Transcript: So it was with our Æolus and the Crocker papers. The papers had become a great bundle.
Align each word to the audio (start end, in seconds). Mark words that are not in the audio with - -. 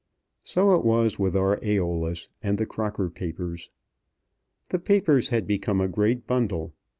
So 0.41 0.73
it 0.73 0.83
was 0.83 1.19
with 1.19 1.35
our 1.35 1.57
Æolus 1.57 2.27
and 2.41 2.57
the 2.57 2.65
Crocker 2.65 3.07
papers. 3.11 3.69
The 4.71 4.79
papers 4.79 5.27
had 5.27 5.45
become 5.45 5.79
a 5.79 5.87
great 5.87 6.25
bundle. 6.25 6.73